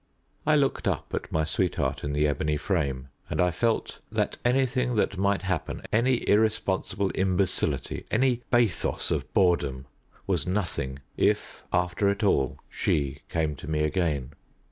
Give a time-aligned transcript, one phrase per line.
[0.47, 4.95] I looked up at my sweetheart in the ebony frame, and I felt that anything
[4.95, 9.85] that might happen, any irresponsible imbecility, any bathos of boredom,
[10.25, 14.31] was nothing, if, after it all, she came to me again.